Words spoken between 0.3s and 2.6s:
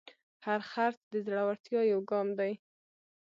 هر خرڅ د زړورتیا یو ګام دی.